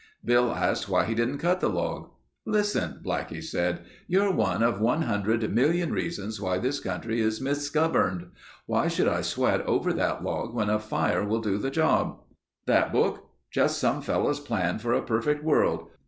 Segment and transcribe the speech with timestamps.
[0.25, 2.09] Bill asked why he didn't cut the log.
[2.43, 8.31] "Listen," Blackie said, "you're one of 100 million reasons why this country is misgoverned.
[8.65, 12.19] Why should I sweat over that log when a fire will do the job?...
[12.65, 13.29] That book?
[13.51, 15.89] Just some fellow's plan for a perfect world.